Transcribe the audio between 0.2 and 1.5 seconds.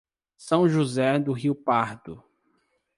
São José do